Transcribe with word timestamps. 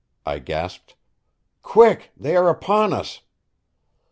I 0.25 0.39
gasped. 0.39 0.95
"Quick 1.61 2.09
they 2.17 2.35
are 2.35 2.49
upon 2.49 2.91
us!" 2.91 3.21